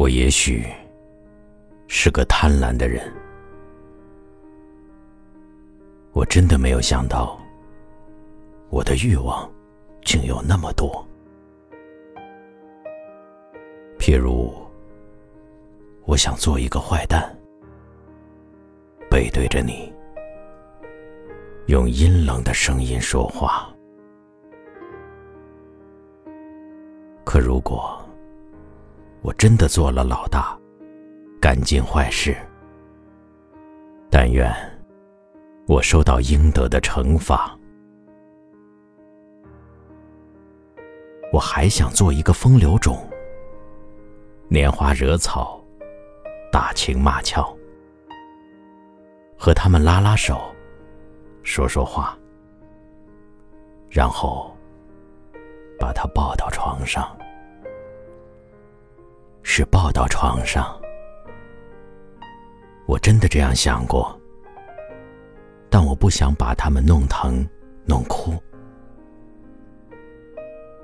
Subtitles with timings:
[0.00, 0.64] 我也许
[1.86, 3.12] 是个贪婪的人，
[6.12, 7.38] 我真的没有想到，
[8.70, 9.46] 我的欲望
[10.02, 11.06] 竟有那么多。
[13.98, 14.50] 譬如，
[16.06, 17.30] 我想做一个坏蛋，
[19.10, 19.92] 背对着你，
[21.66, 23.70] 用阴冷的声音说话。
[27.22, 28.02] 可如果
[29.22, 30.58] 我真的做了老大，
[31.40, 32.34] 干尽坏事，
[34.10, 34.50] 但愿
[35.66, 37.54] 我受到应得的惩罚。
[41.32, 42.98] 我还想做一个风流种，
[44.48, 45.62] 拈花惹草，
[46.50, 47.56] 打情骂俏，
[49.38, 50.40] 和他们拉拉手，
[51.42, 52.18] 说说话，
[53.90, 54.56] 然后
[55.78, 57.16] 把他抱到床上。
[59.60, 60.74] 是抱到床上，
[62.86, 64.18] 我真的这样想过，
[65.68, 67.46] 但我不想把他们弄疼、
[67.84, 68.32] 弄哭。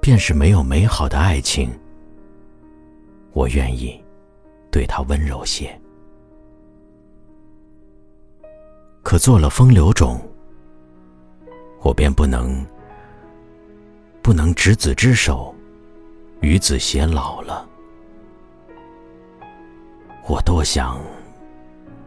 [0.00, 1.68] 便是没有美好的爱情，
[3.32, 4.00] 我愿意
[4.70, 5.76] 对他温柔些。
[9.02, 10.16] 可做了风流种，
[11.80, 12.64] 我便不能
[14.22, 15.52] 不能执子之手，
[16.40, 17.66] 与子偕老了。
[20.26, 21.00] 我多想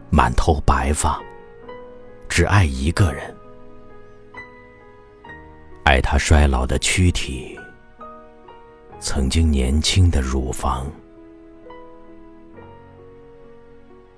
[0.08, 1.20] 满头白发，
[2.28, 3.34] 只爱一个人，
[5.84, 7.58] 爱他衰老的躯体，
[8.98, 10.86] 曾经年轻的乳房。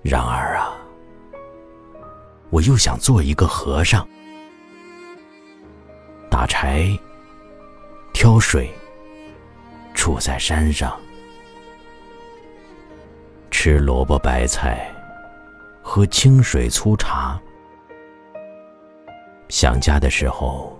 [0.02, 0.76] 然而啊，
[2.50, 4.06] 我又想做一个和尚，
[6.30, 6.96] 打柴、
[8.12, 8.70] 挑水，
[9.94, 10.96] 住在山上。
[13.58, 14.86] 吃萝卜白菜，
[15.80, 17.40] 喝清水粗茶。
[19.48, 20.78] 想家的时候，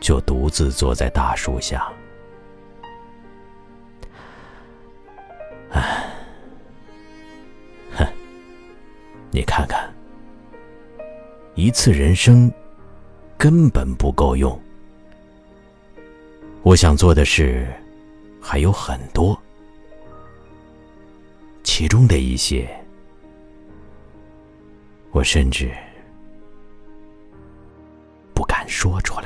[0.00, 1.86] 就独自坐在大树下。
[5.70, 6.04] 唉，
[7.94, 8.04] 哼，
[9.30, 9.88] 你看看，
[11.54, 12.52] 一次人生
[13.38, 14.60] 根本不够用。
[16.64, 17.72] 我想做的事
[18.40, 19.40] 还有很多。
[21.62, 22.68] 其中的一些，
[25.10, 25.70] 我甚至
[28.34, 29.21] 不敢说出来。